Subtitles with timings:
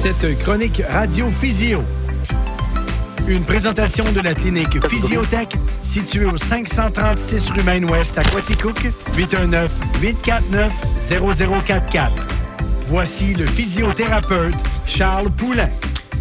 [0.00, 1.84] cette chronique Radio Physio.
[3.28, 5.50] Une présentation de la clinique Physiotech
[5.82, 8.80] située au 536 rue Maine-Ouest à Quaticook,
[9.18, 12.12] 819-849-0044.
[12.86, 14.54] Voici le physiothérapeute
[14.86, 15.68] Charles Poulain.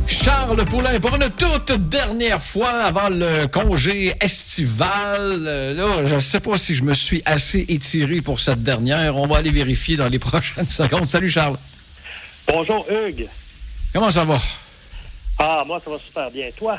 [0.08, 5.46] Charles Poulain, pour une toute dernière fois avant le congé estival.
[5.48, 9.16] Euh, là, je ne sais pas si je me suis assez étiré pour cette dernière.
[9.16, 11.08] On va aller vérifier dans les prochaines secondes.
[11.08, 11.56] Salut, Charles.
[12.46, 13.30] Bonjour, Hugues.
[13.94, 14.38] Comment ça va?
[15.38, 16.50] Ah, moi, ça va super bien.
[16.58, 16.78] Toi?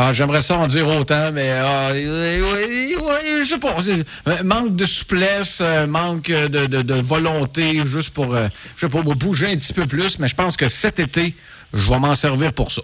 [0.00, 3.76] Ah, j'aimerais ça en dire autant, mais ah, je sais pas.
[4.44, 9.56] Manque de souplesse, manque de, de, volonté, juste pour, euh, je sais pas, bouger un
[9.56, 11.34] petit peu plus, mais je pense que cet été,
[11.74, 12.82] je vais m'en servir pour ça.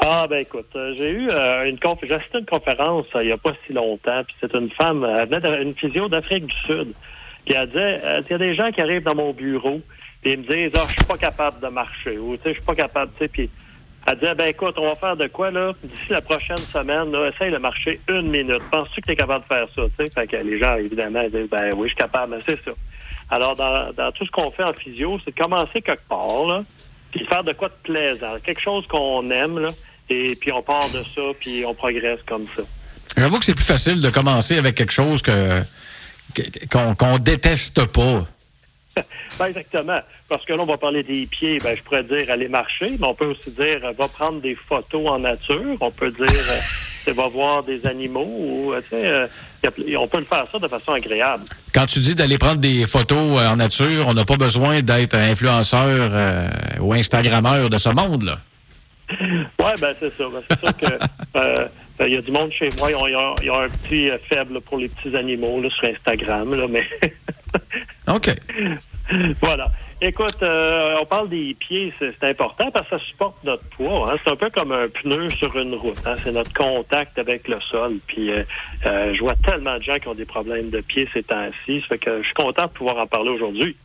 [0.00, 3.32] Ah, ben écoute, euh, j'ai eu euh, une conférence, j'ai assisté une conférence il n'y
[3.32, 6.92] a pas si longtemps, puis c'est une femme, elle venait d'une physio d'Afrique du Sud,
[7.44, 9.80] puis elle disait, il y a des gens qui arrivent dans mon bureau,
[10.22, 12.54] puis ils me disent, ah, je suis pas capable de marcher, ou tu sais, je
[12.54, 13.50] suis pas capable, tu sais, puis
[14.06, 15.72] elle disait, ben écoute, on va faire de quoi, là?
[15.82, 18.62] D'ici la prochaine semaine, là, essaye de marcher une minute.
[18.70, 19.82] Penses-tu que tu es capable de faire ça?
[19.98, 20.10] sais?
[20.10, 22.70] Fait que les gens, évidemment, disent, ben oui, je suis capable, mais c'est ça.
[23.28, 26.64] Alors, dans, dans tout ce qu'on fait en physio, c'est de commencer quelque part, là,
[27.12, 28.36] puis faire de quoi de plaisant.
[28.42, 29.68] Quelque chose qu'on aime, là,
[30.08, 32.62] et puis on part de ça, puis on progresse comme ça.
[33.16, 35.62] J'avoue que c'est plus facile de commencer avec quelque chose que
[36.96, 38.24] qu'on déteste pas.
[39.38, 40.00] ben exactement.
[40.28, 41.58] Parce que là, on va parler des pieds.
[41.58, 45.08] Ben, je pourrais dire aller marcher, mais on peut aussi dire va prendre des photos
[45.08, 45.76] en nature.
[45.80, 48.26] On peut dire euh, va voir des animaux.
[48.26, 49.26] Ou, euh, euh,
[49.98, 51.44] on peut le faire ça de façon agréable.
[51.72, 56.10] Quand tu dis d'aller prendre des photos en nature, on n'a pas besoin d'être influenceur
[56.80, 58.38] ou Instagrammeur de ce monde-là.
[59.20, 60.24] Oui, ben c'est ça.
[60.32, 61.68] Ben, c'est sûr que
[61.98, 64.88] ben, il y a du monde chez moi, ils ont, un petit faible pour les
[64.88, 66.86] petits animaux là, sur Instagram, là, mais.
[68.14, 68.30] OK.
[69.40, 69.70] voilà.
[70.02, 74.10] Écoute, euh, on parle des pieds, c'est important parce que ça supporte notre poids.
[74.10, 74.16] Hein.
[74.24, 75.98] C'est un peu comme un pneu sur une route.
[76.06, 76.14] Hein.
[76.24, 77.96] C'est notre contact avec le sol.
[78.06, 78.42] Puis euh,
[78.86, 81.82] euh, je vois tellement de gens qui ont des problèmes de pieds ces temps-ci.
[81.82, 83.76] Ça fait que je suis content de pouvoir en parler aujourd'hui.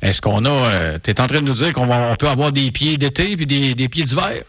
[0.00, 0.98] Est-ce qu'on a...
[0.98, 1.86] tu es en train de nous dire qu'on
[2.16, 4.42] peut avoir des pieds d'été puis des, des pieds d'hiver?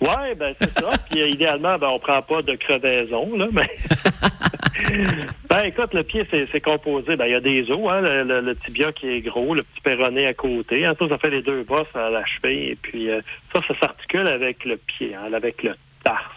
[0.00, 0.90] Oui, ben c'est ça.
[1.10, 3.70] Puis idéalement, ben, on prend pas de crevaison, là, mais...
[5.48, 7.16] ben, écoute, le pied, c'est composé.
[7.16, 10.26] Ben, il y a des os, hein, le, tibia qui est gros, le petit péroné
[10.26, 10.84] à côté.
[10.84, 12.70] Hein, ça, fait les deux bosses à la cheville.
[12.70, 13.20] Et puis, euh,
[13.52, 16.36] ça, ça s'articule avec le pied, hein, avec le tarse.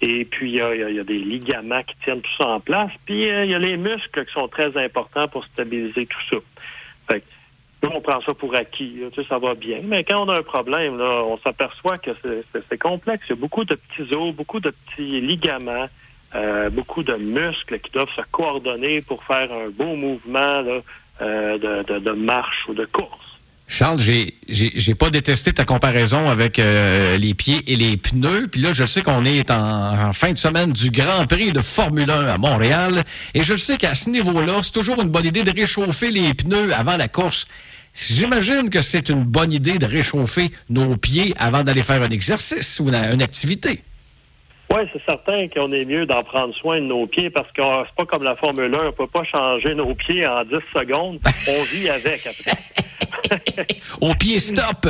[0.00, 2.90] Et puis, il y, a, des ligaments qui tiennent tout ça en place.
[3.04, 6.36] Puis, euh, il y a les muscles qui sont très importants pour stabiliser tout ça.
[7.10, 7.22] Fait
[7.82, 9.00] nous, on prend ça pour acquis.
[9.28, 9.80] ça va bien.
[9.84, 12.10] Mais quand on a un problème, là, on s'aperçoit que
[12.68, 13.24] c'est complexe.
[13.28, 15.88] Il y a beaucoup de petits os, beaucoup de petits ligaments.
[16.34, 20.62] Euh, beaucoup de muscles qui doivent se coordonner pour faire un beau mouvement
[21.22, 23.24] euh, de, marche ou de course.
[23.66, 28.48] Charles, j'ai j'ai pas détesté ta comparaison avec euh, les pieds et les pneus.
[28.48, 32.10] Puis là, je sais qu'on est en, fin de semaine du Grand Prix de Formule
[32.10, 33.04] 1 à Montréal.
[33.32, 36.74] Et je sais qu'à ce niveau-là, c'est toujours une bonne idée de réchauffer les pneus
[36.74, 37.46] avant la course.
[37.94, 42.80] J'imagine que c'est une bonne idée de réchauffer nos pieds avant d'aller faire un exercice
[42.80, 43.82] ou une activité.
[44.70, 47.94] Oui, c'est certain qu'on est mieux d'en prendre soin de nos pieds parce que c'est
[47.94, 51.18] pas comme la Formule 1, on peut pas changer nos pieds en 10 secondes.
[51.48, 53.66] On vit avec après.
[54.00, 54.86] Au pied stop!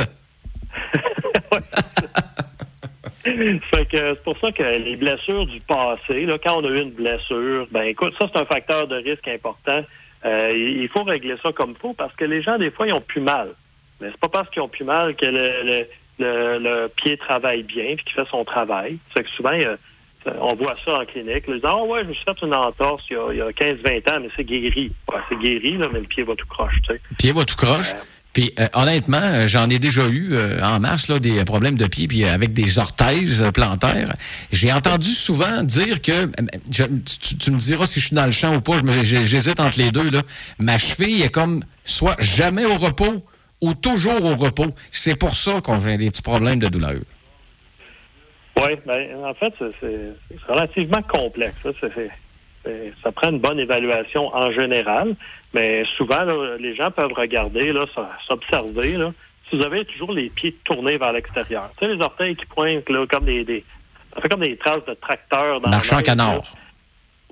[3.23, 7.67] c'est pour ça que les blessures du passé, là, quand on a eu une blessure,
[7.71, 9.83] ben écoute, ça c'est un facteur de risque important.
[10.25, 12.93] Euh, il faut régler ça comme il faut parce que les gens, des fois, ils
[12.93, 13.49] ont plus mal.
[14.01, 15.87] Mais c'est pas parce qu'ils ont plus mal que le, le,
[16.95, 18.97] pied travaille bien et qu'il fait son travail.
[19.13, 19.51] C'est que souvent,
[20.39, 21.47] on voit ça en clinique.
[21.47, 24.19] Les gens, ah ouais, je me suis fait une entorse il y a, 15-20 ans,
[24.21, 24.91] mais c'est guéri.
[25.29, 26.75] c'est guéri, là, mais le pied va tout croche.
[26.83, 27.01] Tu sais.
[27.09, 27.91] Le pied va tout croche.
[27.91, 28.03] Euh,
[28.33, 32.07] puis euh, honnêtement, euh, j'en ai déjà eu en masse là, des problèmes de pied,
[32.07, 34.13] puis avec des orthèses plantaires.
[34.51, 36.27] J'ai entendu souvent dire que,
[36.69, 40.09] tu, me diras si je suis dans le champ ou pas, j'hésite entre les deux.
[40.09, 40.21] Là.
[40.59, 43.23] Ma cheville est comme soit jamais au repos
[43.61, 44.73] ou toujours au repos.
[44.91, 47.01] C'est pour ça qu'on a des petits problèmes de douleur.
[48.57, 50.13] Oui, ben, en fait, c'est
[50.47, 51.55] relativement complexe.
[53.03, 55.15] Ça, prend une bonne évaluation en général,
[55.53, 56.25] mais souvent,
[56.59, 57.73] les gens peuvent regarder,
[58.27, 58.97] s'observer.
[59.49, 62.85] Si vous avez toujours les pieds tournés vers l'extérieur, tu sais, les orteils qui pointent
[63.09, 63.63] comme des,
[64.13, 66.43] ça fait comme des traces de tracteur dans Marchand canard.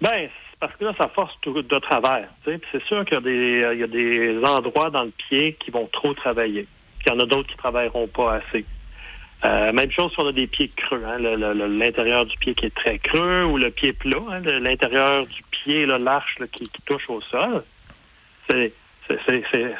[0.01, 0.29] Ben,
[0.59, 2.27] parce que là, ça force tout de travers.
[2.45, 6.68] C'est sûr qu'il y, a des endroits dans le pied qui vont trop travailler.
[7.06, 8.65] il y en a d'autres qui ne travailleront pas assez.
[9.45, 12.74] Euh, même chose si on a des pieds creux, hein, l'intérieur du pied qui est
[12.74, 17.21] très creux ou le pied plat, hein, l'intérieur du pied, l'arche qui, qui, touche au
[17.21, 17.63] sol.
[18.50, 18.74] C'est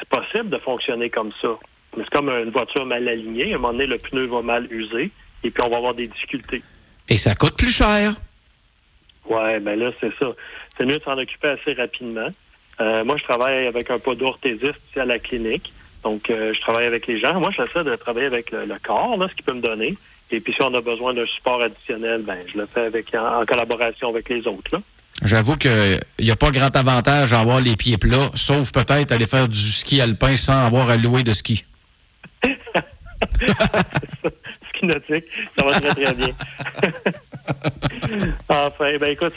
[0.08, 1.48] possible de fonctionner comme ça.
[1.96, 3.52] c'est comme une voiture mal alignée.
[3.52, 5.10] À un moment donné, le pneu va mal user
[5.42, 6.62] et puis on va avoir des difficultés.
[7.08, 8.14] Et ça coûte plus cher.
[9.28, 10.32] Ouais, ben là, c'est ça.
[10.78, 12.28] C'est mieux de s'en occuper assez rapidement.
[12.80, 15.72] Euh, moi, je travaille avec un podo-orthésiste ici à la clinique.
[16.04, 17.40] Donc, euh, je travaille avec les gens.
[17.40, 19.96] Moi, j'essaie de travailler avec le, corps, là, ce qu'il peut me donner.
[20.30, 23.44] Et puis, si on a besoin d'un support additionnel, ben, je le fais avec en,
[23.44, 24.72] collaboration avec les autres.
[24.72, 24.80] Là.
[25.24, 29.26] J'avoue qu'il n'y a pas grand avantage à avoir les pieds plats, sauf peut-être aller
[29.26, 31.64] faire du ski alpin sans avoir à louer de ski.
[34.68, 35.24] ski nautique,
[35.58, 36.30] ça va très, très bien.
[38.48, 39.34] enfin, ben écoute,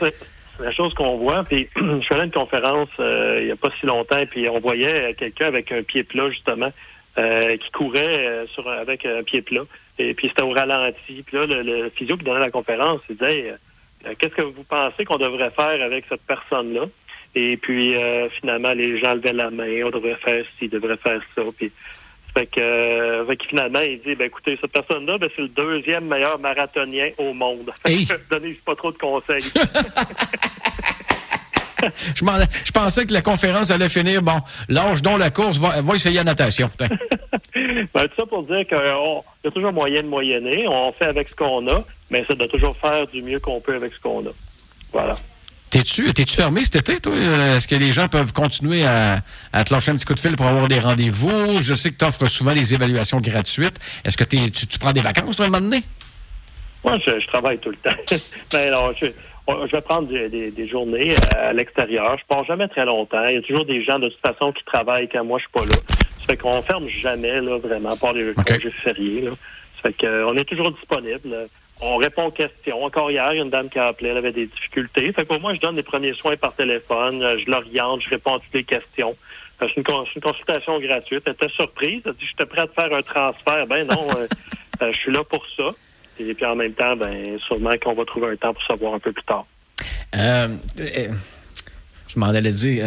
[0.62, 3.86] la chose qu'on voit, puis je faisais une conférence euh, il n'y a pas si
[3.86, 6.72] longtemps, puis on voyait quelqu'un avec un pied plat, justement,
[7.18, 8.46] euh, qui courait euh,
[8.80, 9.64] avec un pied plat.
[10.00, 11.24] Et puis c'était au ralenti.
[11.24, 13.54] Puis là, le, physio qui donnait la conférence, il disait
[14.18, 16.86] Qu'est-ce que vous pensez qu'on devrait faire avec cette personne-là?
[17.36, 17.94] Et puis
[18.40, 21.44] finalement, les gens levaient la main, on devrait faire ci, on devrait faire ça.
[21.56, 21.72] Puis
[22.34, 25.48] fait que, euh, fait que, finalement, il dit, ben écoutez, cette personne-là, ben, c'est le
[25.50, 27.72] deuxième meilleur marathonien au monde.
[27.86, 28.08] Hey.
[28.30, 29.44] Donnez pas trop de conseils.
[32.16, 32.24] je,
[32.64, 34.22] je, pensais que la conférence allait finir.
[34.22, 34.40] Bon,
[34.70, 36.70] lâche donc la course, va, va essayer la natation.
[36.80, 36.98] ben,
[38.08, 40.68] tout ça pour dire qu'il y a toujours moyen de moyenner.
[40.68, 43.76] On fait avec ce qu'on a, mais ça doit toujours faire du mieux qu'on peut
[43.76, 44.32] avec ce qu'on a.
[44.94, 45.16] Voilà.
[45.72, 47.14] T'es-tu, t'es-tu fermé cet été, toi?
[47.16, 49.22] Euh, est-ce que les gens peuvent continuer à,
[49.64, 51.62] te lâcher un petit coup de fil pour avoir des rendez-vous?
[51.62, 53.80] Je sais que tu offres souvent des évaluations gratuites.
[54.04, 55.82] Est-ce que tu, tu, prends des vacances, toi, à un moment donné?
[56.84, 57.96] Moi, je, travaille tout le temps.
[58.54, 59.06] Mais non, je,
[59.48, 62.18] je, vais prendre des, journées à l'extérieur.
[62.20, 63.26] Je pars jamais très longtemps.
[63.28, 65.52] Il y a toujours des gens, de toute façon, qui travaillent quand moi, je suis
[65.54, 65.80] pas là.
[66.20, 68.56] Ça fait qu'on ferme jamais, là, vraiment, pas les okay.
[68.56, 69.22] congés fériés.
[69.22, 69.32] Là.
[69.82, 71.48] Ça fait qu'on est toujours disponible
[71.82, 72.84] on répond aux questions.
[72.84, 75.12] Encore hier, il y a une dame qui a appelé, elle avait des difficultés.
[75.12, 78.36] Fait que moi, je donne les premiers soins par téléphone, euh, je l'oriente, je réponds
[78.36, 79.16] à toutes les questions.
[79.62, 81.24] Euh, c'est une, consultation gratuite.
[81.26, 82.02] Elle était surprise.
[82.06, 83.66] Elle dit, j'étais prêt à te faire un transfert.
[83.68, 84.08] Ben non,
[84.82, 85.72] euh, je suis là pour ça.
[86.20, 89.00] Et puis en même temps, ben sûrement qu'on va trouver un temps pour savoir un
[89.00, 89.46] peu plus tard.
[90.14, 91.10] je
[92.18, 92.86] m'en allais dire,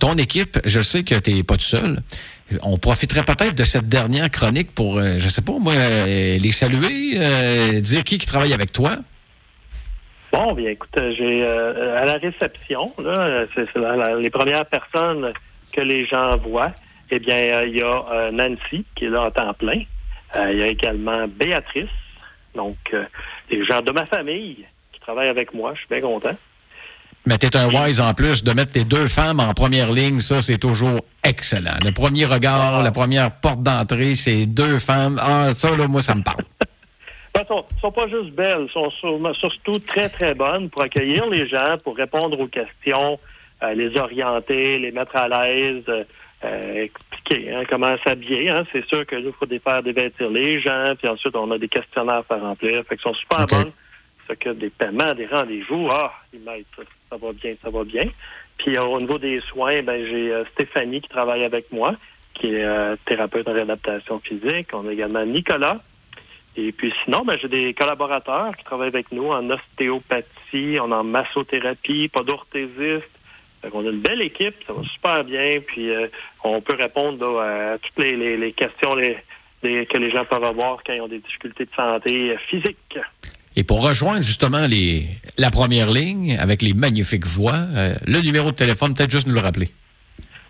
[0.00, 2.00] ton, équipe, je sais que tu n'es pas tout seul
[2.62, 6.52] on profiterait peut-être de cette dernière chronique pour, euh, je sais pas, moi, euh, les
[6.52, 8.96] saluer, euh, dire qui travaille avec toi.
[10.32, 12.92] Bon, bien, écoute, j'ai à la réception,
[13.54, 13.68] c'est
[14.18, 15.32] les premières personnes
[15.72, 16.72] que les gens voient.
[17.10, 19.82] Eh bien, il y a Nancy qui est là en temps plein.
[20.34, 21.86] Il y a également Béatrice,
[22.56, 22.76] donc
[23.48, 25.72] les gens de ma famille qui travaillent avec moi.
[25.74, 26.36] Je suis bien content.
[27.26, 30.20] Mais tu es un wise en plus de mettre tes deux femmes en première ligne,
[30.20, 31.78] ça, c'est toujours excellent.
[31.82, 35.18] Le premier regard, la première porte d'entrée, c'est deux femmes.
[35.22, 36.44] Ah, ça, là, moi, ça me parle.
[37.36, 38.90] Elles ben, sont, sont pas juste belles, sont
[39.34, 43.18] surtout très, très bonnes pour accueillir les gens, pour répondre aux questions,
[43.62, 45.82] euh, les orienter, les mettre à l'aise,
[46.44, 48.50] euh, expliquer hein, comment s'habiller.
[48.50, 48.64] Hein.
[48.70, 51.58] C'est sûr que nous, il faut des faire dévêtir les gens, puis ensuite, on a
[51.58, 52.84] des questionnaires à faire remplir.
[52.84, 53.72] Fait que sont super bonnes.
[54.28, 55.88] Ça que des paiements, des rendez-vous.
[55.90, 56.64] Ah, ils m'aident
[57.14, 58.08] ça va bien, ça va bien.
[58.58, 61.94] Puis euh, au niveau des soins, ben j'ai euh, Stéphanie qui travaille avec moi,
[62.34, 64.68] qui est euh, thérapeute en réadaptation physique.
[64.72, 65.80] On a également Nicolas.
[66.56, 72.08] Et puis sinon, ben, j'ai des collaborateurs qui travaillent avec nous en ostéopathie, en massothérapie,
[72.08, 73.10] pas d'orthésiste.
[73.72, 75.58] On a une belle équipe, ça va super bien.
[75.66, 75.90] Puis
[76.44, 81.08] on peut répondre à toutes les, questions que les gens peuvent avoir quand ils ont
[81.08, 82.98] des difficultés de santé physique.
[83.56, 85.06] Et pour rejoindre justement les,
[85.38, 89.34] la première ligne avec les magnifiques voix, euh, le numéro de téléphone, peut-être juste nous
[89.34, 89.70] le rappeler.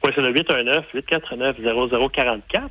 [0.02, 2.68] Oui, c'est le 819-849-0044.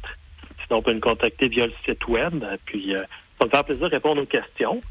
[0.66, 2.44] Sinon, on peut nous contacter via le site web.
[2.66, 3.04] Puis, euh,
[3.40, 4.82] ça me fait plaisir de répondre aux questions.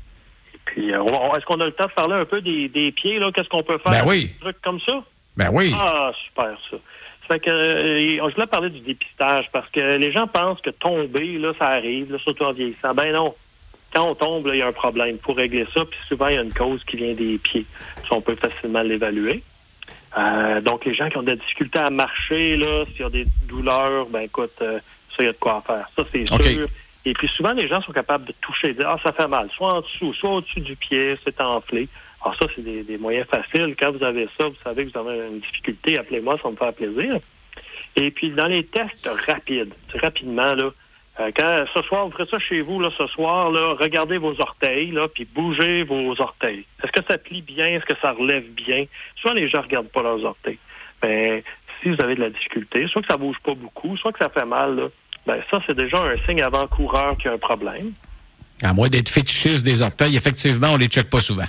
[0.55, 3.33] Et puis, euh, est-ce qu'on a le temps de parler un peu des, pieds, là?
[3.33, 3.91] Qu'est-ce qu'on peut faire?
[3.91, 4.27] Ben oui.
[4.27, 5.03] Des trucs comme ça?
[5.37, 5.75] Ben oui.
[5.77, 6.77] Ah, super, ça.
[7.23, 11.39] Ça fait que, je voulais parler du dépistage parce que les gens pensent que tomber,
[11.39, 12.95] là, ça arrive, là, surtout en vieillissant.
[12.95, 13.35] Ben non
[13.93, 15.19] quand on tombe, il y a un problème.
[15.19, 17.67] Pour régler ça, puis souvent, il y a une cause qui vient des pieds.
[18.09, 19.43] Ça, on peut facilement l'évaluer.
[20.17, 23.27] Euh, donc, les gens qui ont des difficultés à marcher, là, s'il y a des
[23.49, 24.79] douleurs, ben écoute, euh,
[25.11, 25.89] ça, il y a de quoi faire.
[25.97, 26.69] Ça, c'est sûr.
[27.05, 29.49] Et puis souvent, les gens sont capables de toucher, de dire Ah, ça fait mal,
[29.51, 31.89] soit en dessous, soit au-dessus du pied, c'est enflé.
[32.23, 33.75] Alors ça, c'est des, des, moyens faciles.
[33.77, 36.73] Quand vous avez ça, vous savez que vous avez une difficulté, appelez-moi, ça me fait
[36.73, 37.17] plaisir.
[37.97, 40.71] Et puis dans les tests rapides, rapidement, là,
[41.19, 44.91] quand ce soir, vous ferez ça chez vous, là, ce soir, là, regardez vos orteils,
[44.91, 46.65] là, puis bougez vos orteils.
[46.83, 47.67] Est-ce que ça plie bien?
[47.67, 48.87] Est-ce que ça relève bien?
[49.17, 50.59] Soit les gens ne regardent pas leurs orteils.
[51.03, 51.43] Ben,
[51.81, 54.29] si vous avez de la difficulté, soit que ça bouge pas beaucoup, soit que ça
[54.29, 54.85] fait mal, là,
[55.27, 57.93] ben, ça, c'est déjà un signe avant-coureur qu'il y a un problème.
[58.63, 61.47] À moins d'être fétichiste des orteils, effectivement, on les check pas souvent.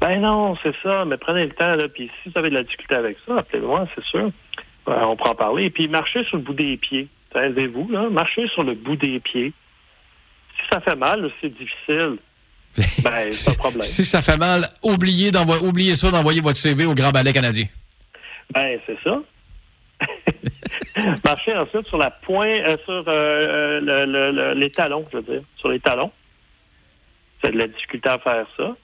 [0.00, 2.62] Ben non, c'est ça, mais prenez le temps, là, puis si vous avez de la
[2.62, 4.30] difficulté avec ça, appelez-moi, c'est sûr.
[4.88, 5.64] Euh, on pourra en parler.
[5.64, 7.08] Et puis, marchez sur le bout des pieds.
[7.34, 9.52] Là, marchez sur le bout des pieds.
[10.56, 12.16] Si ça fait mal, c'est difficile.
[13.02, 13.82] Ben, pas de problème.
[13.82, 15.32] si ça fait mal, oubliez,
[15.62, 17.66] oubliez ça d'envoyer votre CV au Grand Ballet canadien.
[18.52, 19.20] Ben, c'est ça.
[21.24, 25.68] Marchez ensuite sur la pointe, euh, sur euh, euh, les talons, je veux dire, sur
[25.68, 26.12] les talons.
[27.42, 28.76] C'est de la difficulté à faire ça.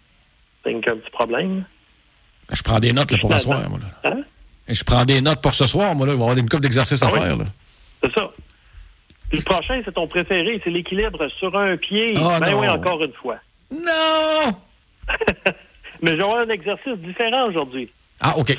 [0.65, 1.65] C'est un petit problème.
[2.53, 3.79] Je prends des notes pour ce soir, moi.
[4.05, 4.23] Hein?
[4.69, 6.07] Je prends des notes pour ce soir, moi.
[6.07, 6.13] Là.
[6.13, 7.37] Il va y avoir une couple d'exercices à ah faire.
[8.07, 8.31] C'est ça.
[9.33, 12.15] le prochain, c'est ton préféré, c'est l'équilibre sur un pied.
[12.17, 13.37] Ah, ben oui, encore une fois.
[13.71, 14.55] Non!
[16.03, 17.91] Mais j'aurai un exercice différent aujourd'hui.
[18.21, 18.57] Ah, OK.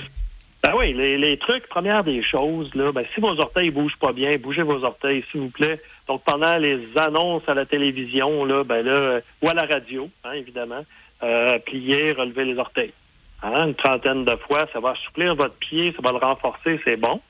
[0.63, 4.37] Ben oui, les, trucs, première des choses, là, ben, si vos orteils bougent pas bien,
[4.37, 5.79] bougez vos orteils, s'il vous plaît.
[6.07, 10.33] Donc, pendant les annonces à la télévision, là, ben là, ou à la radio, hein,
[10.33, 10.83] évidemment,
[11.23, 12.91] euh, plier, relever les orteils.
[13.43, 16.97] Hein, une trentaine de fois, ça va assouplir votre pied, ça va le renforcer, c'est
[16.97, 17.21] bon.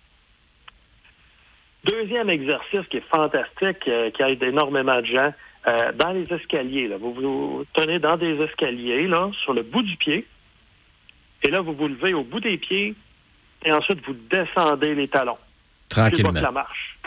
[1.84, 5.34] Deuxième exercice qui est fantastique, euh, qui aide énormément de gens,
[5.68, 6.88] euh, dans les escaliers.
[6.88, 10.26] Là, vous vous tenez dans des escaliers, là, sur le bout du pied,
[11.44, 12.96] et là, vous vous levez au bout des pieds,
[13.64, 15.38] et ensuite, vous descendez les talons.
[15.90, 16.32] Tranquillement.
[16.32, 16.98] la marche.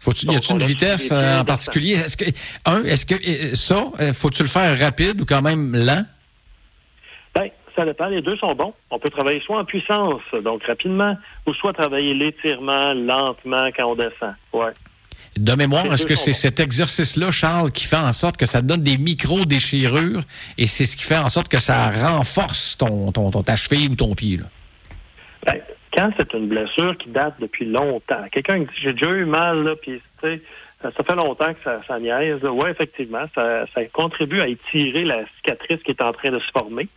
[0.00, 1.92] Faut-tu, y a une vitesse euh, en particulier?
[1.92, 2.26] Est-ce que,
[2.66, 6.04] un, est-ce que ça, faut-tu le faire rapide ou quand même lent?
[7.76, 8.06] Ça dépend.
[8.06, 8.72] Les deux sont bons.
[8.90, 11.16] On peut travailler soit en puissance, donc rapidement,
[11.46, 14.34] ou soit travailler l'étirement lentement quand on descend.
[14.52, 14.70] Ouais.
[15.36, 18.82] De mémoire, est-ce que c'est cet exercice-là, Charles, qui fait en sorte que ça donne
[18.82, 20.22] des micro-déchirures
[20.56, 23.96] et c'est ce qui fait en sorte que ça renforce ton, ton, ta cheville ou
[23.96, 24.36] ton pied?
[24.36, 24.44] Là?
[25.44, 25.60] Ben,
[25.92, 29.74] quand c'est une blessure qui date depuis longtemps, quelqu'un dit j'ai déjà eu mal, là,
[29.74, 32.38] puis ça fait longtemps que ça, ça niaise.
[32.44, 36.50] Oui, effectivement, ça, ça contribue à étirer la cicatrice qui est en train de se
[36.52, 36.88] former.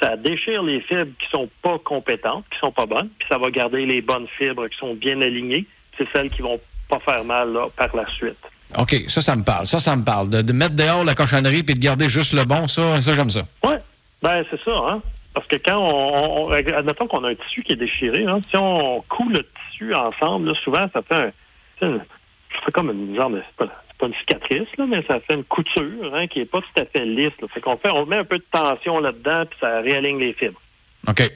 [0.00, 3.50] Ça déchire les fibres qui sont pas compétentes, qui sont pas bonnes, puis ça va
[3.50, 5.64] garder les bonnes fibres qui sont bien alignées.
[5.96, 8.36] C'est celles qui vont pas faire mal là, par la suite.
[8.76, 9.66] OK, ça, ça me parle.
[9.66, 10.28] Ça, ça me parle.
[10.28, 13.42] De, mettre dehors la cochonnerie puis de garder juste le bon, ça, ça j'aime ça.
[13.64, 13.74] Oui,
[14.22, 15.00] ben c'est ça, hein.
[15.32, 19.02] Parce que quand on, admettons qu'on a un tissu qui est déchiré, hein, si on
[19.02, 23.42] coule le tissu ensemble, là, souvent ça fait un, ça fait comme une genre de,
[23.58, 26.80] c'est pas, une cicatrice, là, mais ça fait une couture hein, qui est pas tout
[26.80, 27.32] à fait lisse.
[27.40, 27.48] Là.
[27.48, 30.60] Fait qu'on fait, on met un peu de tension là-dedans puis ça réaligne les fibres.
[31.08, 31.30] OK.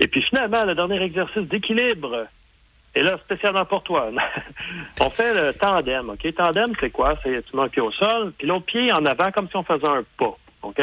[0.00, 2.26] Et puis finalement, le dernier exercice d'équilibre,
[2.94, 4.10] et là, spécialement pour toi,
[5.00, 6.34] on fait le tandem, OK?
[6.34, 7.14] Tandem, c'est quoi?
[7.22, 9.62] C'est tu mets un pied au sol, puis l'autre pied en avant comme si on
[9.62, 10.80] faisait un pas, OK?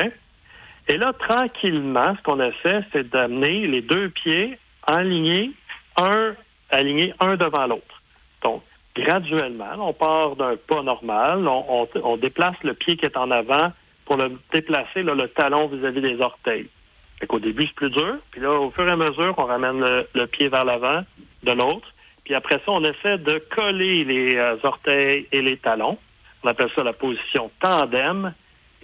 [0.88, 5.52] Et là, tranquillement, ce qu'on a fait, c'est d'amener les deux pieds alignés,
[5.98, 6.34] un
[6.70, 8.02] aligné un devant l'autre.
[8.44, 8.64] Donc,
[8.98, 13.72] graduellement, on part d'un pas normal, on, déplace le pied qui est en avant
[14.06, 16.68] pour le déplacer, le talon vis-à-vis des orteils.
[17.20, 18.18] Fait qu'au début, c'est plus dur.
[18.32, 19.80] Puis là, au fur et à mesure qu'on ramène
[20.14, 21.02] le pied vers l'avant
[21.44, 21.88] de l'autre,
[22.28, 25.98] puis après ça, on essaie de coller les euh, orteils et les talons.
[26.44, 28.34] On appelle ça la position tandem.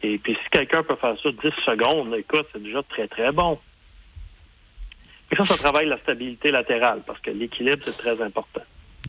[0.02, 3.60] Et puis si quelqu'un peut faire ça 10 secondes, écoute, c'est déjà très, très bon.
[5.30, 8.62] Et ça, ça travaille la stabilité latérale parce que l'équilibre, c'est très important.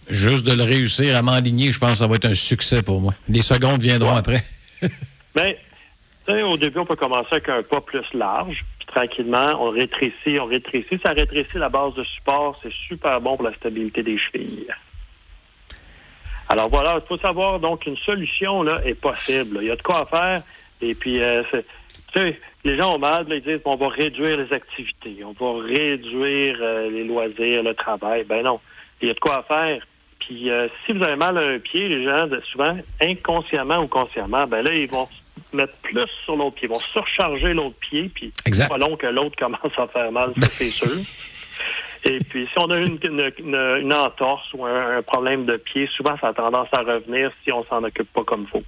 [0.08, 3.00] Juste de le réussir à m'aligner, je pense que ça va être un succès pour
[3.00, 3.14] moi.
[3.28, 4.42] Les secondes viendront après.
[5.34, 10.46] Bien, au début, on peut commencer avec un pas plus large tranquillement, on rétrécit, on
[10.46, 10.99] rétrécit.
[11.02, 12.58] Ça rétrécit la base de support.
[12.62, 14.68] C'est super bon pour la stabilité des chevilles.
[16.49, 19.58] Alors voilà, il faut savoir, donc, une solution là est possible.
[19.62, 20.42] Il y a de quoi faire.
[20.80, 21.62] Et puis, euh, tu
[22.14, 26.58] sais, les gens ont mal, ils disent on va réduire les activités, on va réduire
[26.61, 28.25] euh, les loisirs, le travail.
[28.25, 28.61] Ben non,
[29.00, 29.84] il y a de quoi faire.
[30.26, 34.46] Puis, euh, si vous avez mal à un pied, les gens, souvent, inconsciemment ou consciemment,
[34.46, 35.08] ben là, ils vont
[35.52, 36.68] mettre plus sur l'autre pied.
[36.68, 40.32] Ils vont surcharger l'autre pied, puis c'est pas long que l'autre commence à faire mal,
[40.40, 40.96] ça c'est sûr.
[42.06, 42.98] Et puis, si on a une,
[43.38, 47.64] une, entorse ou un, problème de pied, souvent, ça a tendance à revenir si on
[47.64, 48.62] s'en occupe pas comme il faut.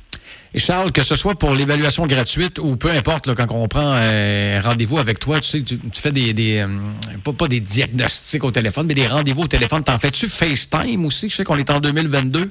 [0.54, 4.60] Et Charles, que ce soit pour l'évaluation gratuite ou peu importe, quand on prend un
[4.60, 8.86] rendez-vous avec toi, tu sais, tu, fais des, des euh, pas, des diagnostics au téléphone,
[8.86, 9.84] mais des rendez-vous au téléphone.
[9.84, 11.28] T'en fais-tu FaceTime aussi?
[11.28, 12.50] Je sais qu'on est en 2022.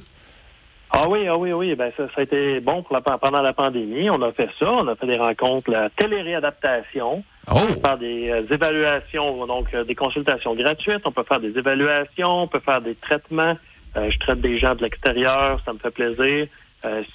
[0.90, 1.74] Ah oui, ah oui, oui.
[1.74, 4.08] Ben, ça, a été bon pour pendant la pandémie.
[4.08, 4.70] On a fait ça.
[4.70, 7.24] On a fait des rencontres, la téléréadaptation.
[7.48, 7.54] Oh.
[7.54, 11.02] On peut faire des euh, évaluations, donc euh, des consultations gratuites.
[11.04, 13.56] On peut faire des évaluations, on peut faire des traitements.
[13.96, 16.46] Euh, je traite des gens de l'extérieur, ça me fait plaisir.